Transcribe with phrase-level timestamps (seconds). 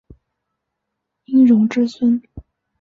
[1.25, 2.19] 殷融之孙。